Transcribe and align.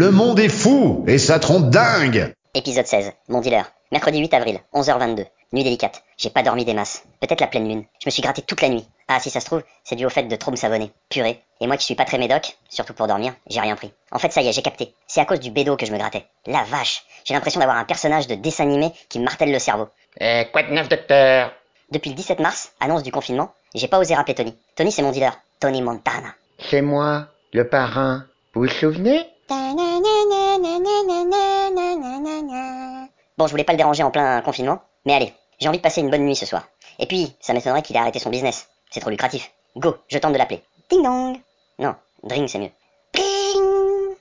Le 0.00 0.10
monde 0.10 0.40
est 0.40 0.48
fou 0.48 1.04
et 1.06 1.18
ça 1.18 1.38
trompe 1.38 1.68
dingue 1.68 2.32
Épisode 2.54 2.86
16, 2.86 3.12
mon 3.28 3.42
dealer. 3.42 3.70
Mercredi 3.92 4.18
8 4.18 4.32
avril, 4.32 4.58
11h22. 4.72 5.26
Nuit 5.52 5.62
délicate. 5.62 6.02
J'ai 6.16 6.30
pas 6.30 6.42
dormi 6.42 6.64
des 6.64 6.72
masses. 6.72 7.04
Peut-être 7.20 7.42
la 7.42 7.46
pleine 7.48 7.68
lune. 7.68 7.84
Je 8.00 8.06
me 8.06 8.10
suis 8.10 8.22
gratté 8.22 8.40
toute 8.40 8.62
la 8.62 8.70
nuit. 8.70 8.86
Ah, 9.08 9.20
si 9.20 9.28
ça 9.28 9.40
se 9.40 9.44
trouve, 9.44 9.62
c'est 9.84 9.96
dû 9.96 10.06
au 10.06 10.08
fait 10.08 10.22
de 10.22 10.36
trop 10.36 10.50
me 10.50 10.56
savonner. 10.56 10.90
Purée. 11.10 11.42
Et 11.60 11.66
moi 11.66 11.76
qui 11.76 11.84
suis 11.84 11.96
pas 11.96 12.06
très 12.06 12.16
médoc, 12.16 12.56
surtout 12.70 12.94
pour 12.94 13.08
dormir, 13.08 13.34
j'ai 13.50 13.60
rien 13.60 13.76
pris. 13.76 13.92
En 14.10 14.18
fait, 14.18 14.32
ça 14.32 14.40
y 14.40 14.48
est, 14.48 14.52
j'ai 14.54 14.62
capté. 14.62 14.94
C'est 15.06 15.20
à 15.20 15.26
cause 15.26 15.38
du 15.38 15.50
bédo 15.50 15.76
que 15.76 15.84
je 15.84 15.92
me 15.92 15.98
grattais. 15.98 16.24
La 16.46 16.62
vache. 16.62 17.02
J'ai 17.26 17.34
l'impression 17.34 17.60
d'avoir 17.60 17.76
un 17.76 17.84
personnage 17.84 18.26
de 18.26 18.36
dessin 18.36 18.64
animé 18.64 18.92
qui 19.10 19.18
me 19.18 19.24
martèle 19.24 19.52
le 19.52 19.58
cerveau. 19.58 19.88
Eh, 20.18 20.46
quoi 20.50 20.62
de 20.62 20.72
neuf, 20.72 20.88
docteur? 20.88 21.52
Depuis 21.90 22.08
le 22.08 22.16
17 22.16 22.40
mars, 22.40 22.72
annonce 22.80 23.02
du 23.02 23.12
confinement, 23.12 23.52
j'ai 23.74 23.86
pas 23.86 23.98
osé 23.98 24.14
rappeler 24.14 24.34
Tony. 24.34 24.54
Tony, 24.76 24.92
c'est 24.92 25.02
mon 25.02 25.12
dealer. 25.12 25.38
Tony 25.60 25.82
Montana. 25.82 26.32
C'est 26.70 26.80
moi, 26.80 27.26
le 27.52 27.68
parrain. 27.68 28.24
Vous 28.54 28.62
vous 28.62 28.68
souvenez? 28.68 29.26
Bon, 33.36 33.46
je 33.46 33.50
voulais 33.50 33.64
pas 33.64 33.72
le 33.72 33.78
déranger 33.78 34.04
en 34.04 34.12
plein 34.12 34.40
confinement, 34.42 34.80
mais 35.04 35.14
allez, 35.14 35.32
j'ai 35.58 35.66
envie 35.68 35.78
de 35.78 35.82
passer 35.82 36.00
une 36.00 36.10
bonne 36.10 36.24
nuit 36.24 36.36
ce 36.36 36.46
soir. 36.46 36.68
Et 37.00 37.06
puis, 37.06 37.34
ça 37.40 37.52
m'étonnerait 37.52 37.82
qu'il 37.82 37.96
ait 37.96 37.98
arrêté 37.98 38.20
son 38.20 38.30
business. 38.30 38.68
C'est 38.92 39.00
trop 39.00 39.10
lucratif. 39.10 39.50
Go, 39.76 39.96
je 40.06 40.18
tente 40.18 40.34
de 40.34 40.38
l'appeler. 40.38 40.62
Ding 40.88 41.02
dong 41.02 41.38
Non, 41.80 41.96
drink 42.22 42.48
c'est 42.48 42.60
mieux. 42.60 42.70
Ping 43.12 44.14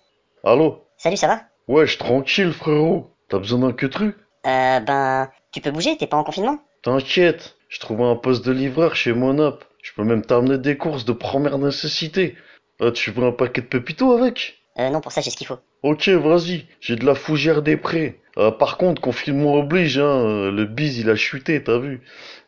Allô 0.43 0.83
Salut, 0.97 1.17
ça 1.17 1.27
va? 1.27 1.41
Wesh, 1.67 1.99
tranquille 1.99 2.51
frérot. 2.51 3.11
T'as 3.27 3.37
besoin 3.37 3.59
d'un 3.59 3.73
que 3.73 3.85
truc 3.85 4.17
Euh, 4.47 4.79
ben, 4.79 5.29
tu 5.51 5.61
peux 5.61 5.69
bouger, 5.71 5.95
t'es 5.95 6.07
pas 6.07 6.17
en 6.17 6.23
confinement? 6.23 6.57
T'inquiète, 6.81 7.55
j'ai 7.69 7.79
trouvé 7.79 8.03
un 8.03 8.15
poste 8.15 8.43
de 8.45 8.51
livreur 8.51 8.95
chez 8.95 9.13
Monop. 9.13 9.63
Je 9.83 9.91
peux 9.93 10.03
même 10.03 10.25
t'amener 10.25 10.57
des 10.57 10.75
courses 10.77 11.05
de 11.05 11.13
première 11.13 11.59
nécessité. 11.59 12.35
Ah, 12.79 12.91
tu 12.91 13.11
veux 13.11 13.25
un 13.25 13.31
paquet 13.31 13.61
de 13.61 13.67
pépito 13.67 14.11
avec? 14.13 14.58
Euh, 14.79 14.89
non, 14.89 15.01
pour 15.01 15.11
ça 15.11 15.21
j'ai 15.21 15.29
ce 15.29 15.37
qu'il 15.37 15.47
faut. 15.47 15.57
Ok, 15.83 16.07
vas-y, 16.09 16.65
j'ai 16.79 16.95
de 16.95 17.05
la 17.05 17.15
fougère 17.15 17.61
des 17.61 17.77
prés. 17.77 18.21
Euh, 18.37 18.51
par 18.51 18.77
contre, 18.77 19.01
confinement 19.01 19.55
oblige, 19.55 19.97
hein, 19.99 20.03
euh, 20.03 20.51
le 20.51 20.65
bise 20.65 20.97
il 20.99 21.09
a 21.09 21.15
chuté, 21.15 21.61
t'as 21.63 21.77
vu. 21.77 22.01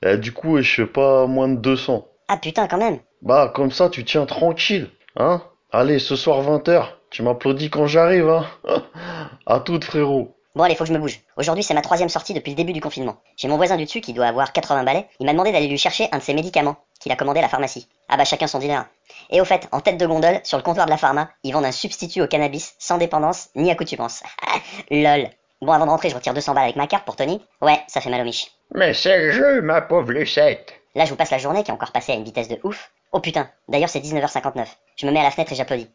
Euh, 0.05 0.15
du 0.15 0.31
coup, 0.31 0.61
je 0.61 0.75
fais 0.75 0.85
pas 0.85 1.27
moins 1.27 1.49
de 1.49 1.57
200. 1.57 2.07
Ah 2.29 2.37
putain, 2.37 2.67
quand 2.67 2.77
même 2.77 2.99
Bah, 3.21 3.51
comme 3.53 3.71
ça, 3.71 3.89
tu 3.89 4.05
tiens 4.05 4.25
tranquille, 4.25 4.89
hein 5.17 5.41
Allez, 5.73 5.99
ce 5.99 6.15
soir 6.15 6.41
20h, 6.43 6.85
tu 7.09 7.23
m'applaudis 7.23 7.69
quand 7.69 7.87
j'arrive, 7.87 8.29
hein 8.29 8.45
À 9.45 9.59
toute, 9.59 9.83
frérot. 9.83 10.35
Bon 10.53 10.63
allez, 10.63 10.75
faut 10.75 10.83
que 10.83 10.89
je 10.89 10.93
me 10.93 10.99
bouge. 10.99 11.21
Aujourd'hui, 11.37 11.63
c'est 11.63 11.73
ma 11.73 11.81
troisième 11.81 12.09
sortie 12.09 12.33
depuis 12.33 12.51
le 12.51 12.57
début 12.57 12.73
du 12.73 12.81
confinement. 12.81 13.17
J'ai 13.37 13.47
mon 13.47 13.55
voisin 13.55 13.77
du 13.77 13.85
dessus 13.85 14.01
qui 14.01 14.11
doit 14.11 14.25
avoir 14.25 14.51
80 14.51 14.83
balais. 14.83 15.07
Il 15.19 15.25
m'a 15.25 15.31
demandé 15.31 15.53
d'aller 15.53 15.67
lui 15.69 15.77
chercher 15.77 16.09
un 16.11 16.17
de 16.17 16.23
ses 16.23 16.33
médicaments 16.33 16.75
qu'il 17.01 17.11
a 17.11 17.15
commandé 17.15 17.39
à 17.39 17.41
la 17.41 17.49
pharmacie. 17.49 17.87
Ah 18.07 18.17
bah 18.17 18.25
chacun 18.25 18.47
son 18.47 18.59
dealer. 18.59 18.85
Et 19.29 19.41
au 19.41 19.45
fait, 19.45 19.67
en 19.71 19.81
tête 19.81 19.97
de 19.97 20.05
gondole, 20.05 20.39
sur 20.43 20.57
le 20.57 20.63
comptoir 20.63 20.85
de 20.85 20.91
la 20.91 20.97
pharma, 20.97 21.29
ils 21.43 21.51
vendent 21.51 21.65
un 21.65 21.71
substitut 21.71 22.21
au 22.21 22.27
cannabis 22.27 22.75
sans 22.79 22.97
dépendance 22.97 23.49
ni 23.55 23.71
accoutumance. 23.71 24.23
Lol. 24.91 25.29
Bon, 25.61 25.73
avant 25.73 25.85
de 25.85 25.91
rentrer, 25.91 26.09
je 26.09 26.15
retire 26.15 26.33
200 26.33 26.53
balles 26.53 26.63
avec 26.63 26.75
ma 26.75 26.87
carte 26.87 27.05
pour 27.05 27.15
Tony. 27.15 27.39
Ouais, 27.61 27.79
ça 27.87 28.01
fait 28.01 28.09
mal 28.09 28.21
au 28.21 28.23
mich. 28.23 28.51
Mais 28.73 28.93
c'est 28.93 29.17
le 29.17 29.31
jeu, 29.31 29.61
ma 29.61 29.81
pauvre 29.81 30.11
Lucette. 30.11 30.73
Là, 30.95 31.05
je 31.05 31.11
vous 31.11 31.15
passe 31.15 31.31
la 31.31 31.37
journée 31.37 31.63
qui 31.63 31.71
est 31.71 31.73
encore 31.73 31.91
passée 31.91 32.11
à 32.13 32.15
une 32.15 32.23
vitesse 32.23 32.47
de 32.47 32.59
ouf. 32.63 32.91
Oh 33.11 33.19
putain, 33.19 33.49
d'ailleurs 33.67 33.89
c'est 33.89 33.99
19h59. 33.99 34.65
Je 34.95 35.05
me 35.05 35.11
mets 35.11 35.19
à 35.19 35.23
la 35.23 35.31
fenêtre 35.31 35.51
et 35.51 35.55
j'applaudis. 35.55 35.89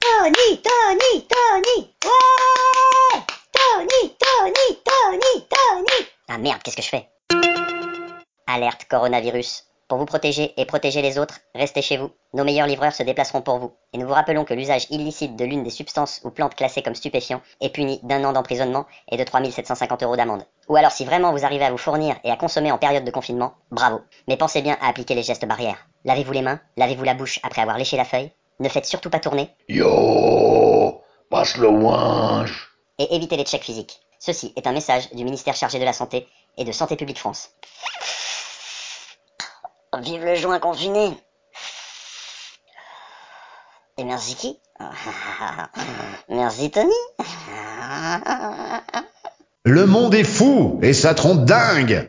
Tony, 0.00 0.62
Tony, 0.62 1.26
Tony 1.28 1.94
Ouais 2.04 3.20
Tony, 3.52 4.16
Tony, 4.18 4.78
Tony, 4.84 5.46
Tony 5.48 6.06
Ah 6.28 6.38
merde, 6.38 6.60
qu'est-ce 6.62 6.76
que 6.76 6.82
je 6.82 6.88
fais? 6.88 7.08
Alerte 8.50 8.86
coronavirus. 8.88 9.64
Pour 9.88 9.98
vous 9.98 10.06
protéger 10.06 10.52
et 10.56 10.64
protéger 10.64 11.02
les 11.02 11.18
autres, 11.18 11.38
restez 11.54 11.82
chez 11.82 11.98
vous. 11.98 12.10
Nos 12.32 12.44
meilleurs 12.44 12.66
livreurs 12.66 12.92
se 12.94 13.02
déplaceront 13.02 13.42
pour 13.42 13.58
vous. 13.58 13.72
Et 13.92 13.98
nous 13.98 14.06
vous 14.06 14.12
rappelons 14.14 14.44
que 14.44 14.54
l'usage 14.54 14.86
illicite 14.90 15.36
de 15.36 15.44
l'une 15.44 15.62
des 15.62 15.70
substances 15.70 16.20
ou 16.24 16.30
plantes 16.30 16.54
classées 16.54 16.82
comme 16.82 16.94
stupéfiants 16.94 17.42
est 17.60 17.68
puni 17.70 18.00
d'un 18.02 18.24
an 18.24 18.32
d'emprisonnement 18.32 18.86
et 19.10 19.18
de 19.18 19.24
3750 19.24 20.02
euros 20.02 20.16
d'amende. 20.16 20.44
Ou 20.68 20.76
alors 20.76 20.92
si 20.92 21.04
vraiment 21.04 21.32
vous 21.32 21.44
arrivez 21.44 21.64
à 21.66 21.70
vous 21.70 21.76
fournir 21.78 22.16
et 22.24 22.30
à 22.30 22.36
consommer 22.36 22.72
en 22.72 22.78
période 22.78 23.04
de 23.04 23.10
confinement, 23.10 23.52
bravo. 23.70 24.00
Mais 24.28 24.36
pensez 24.38 24.62
bien 24.62 24.78
à 24.80 24.88
appliquer 24.88 25.14
les 25.14 25.22
gestes 25.22 25.46
barrières. 25.46 25.86
Lavez-vous 26.06 26.32
les 26.32 26.42
mains, 26.42 26.60
lavez-vous 26.78 27.04
la 27.04 27.14
bouche 27.14 27.40
après 27.42 27.60
avoir 27.62 27.76
léché 27.76 27.96
la 27.98 28.04
feuille, 28.06 28.30
ne 28.60 28.68
faites 28.70 28.86
surtout 28.86 29.10
pas 29.10 29.20
tourner 29.20 29.50
Yo, 29.68 31.02
passe 31.30 31.56
le 31.58 31.68
wange. 31.68 32.68
et 32.98 33.14
évitez 33.14 33.36
les 33.36 33.44
checks 33.44 33.64
physiques. 33.64 34.00
Ceci 34.18 34.52
est 34.56 34.66
un 34.66 34.72
message 34.72 35.10
du 35.12 35.24
ministère 35.24 35.54
chargé 35.54 35.78
de 35.78 35.84
la 35.84 35.92
Santé 35.92 36.26
et 36.56 36.64
de 36.64 36.72
Santé 36.72 36.96
publique 36.96 37.20
France. 37.20 37.50
Vive 39.96 40.24
le 40.24 40.34
joint 40.34 40.58
confiné 40.58 41.16
Et 43.96 44.04
merci 44.04 44.36
qui 44.36 44.60
Merci 46.28 46.70
Tony. 46.70 46.92
Le 49.64 49.86
monde 49.86 50.14
est 50.14 50.24
fou 50.24 50.78
et 50.82 50.92
ça 50.92 51.14
trompe 51.14 51.44
dingue 51.44 52.06